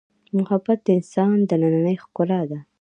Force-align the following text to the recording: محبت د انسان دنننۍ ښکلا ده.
محبت 0.37 0.79
د 0.83 0.87
انسان 0.97 1.31
دنننۍ 1.49 1.95
ښکلا 2.03 2.41
ده. 2.49 2.59